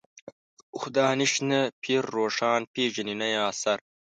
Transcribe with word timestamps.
خو 0.77 0.85
دانش 0.97 1.33
نه 1.49 1.59
پير 1.81 2.03
روښان 2.15 2.61
پېژني 2.73 3.15
نه 3.21 3.27
يې 3.33 3.39
عصر. 3.49 3.77